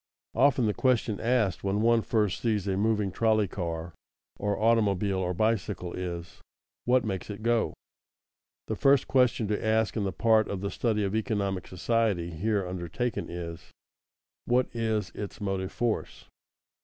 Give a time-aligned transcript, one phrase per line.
[0.33, 3.93] Often the question asked when one first sees a moving trolley car
[4.39, 6.41] or automobile or bicycle is:
[6.85, 7.75] What makes it go?
[8.65, 12.65] The first question to ask in the part of the study of economic society here
[12.67, 13.69] undertaken is:
[14.45, 16.25] What is its motive force?